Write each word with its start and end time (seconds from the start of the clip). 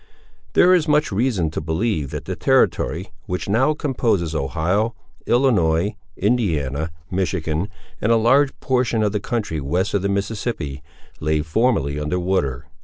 There 0.53 0.73
is 0.73 0.87
much 0.87 1.11
reason 1.11 1.51
to 1.51 1.61
believe, 1.61 2.09
that 2.09 2.25
the 2.25 2.35
territory 2.35 3.11
which 3.27 3.47
now 3.47 3.75
composes 3.75 4.33
Ohio, 4.33 4.95
Illinois, 5.27 5.95
Indiana, 6.17 6.89
Michigan, 7.11 7.67
and 8.01 8.11
a 8.11 8.15
large 8.17 8.59
portion 8.61 9.03
of 9.03 9.11
the 9.11 9.19
country 9.19 9.61
west 9.61 9.93
of 9.93 10.01
the 10.01 10.09
Mississippi, 10.09 10.81
lay 11.19 11.43
formerly 11.43 11.99
under 11.99 12.19
water. 12.19 12.65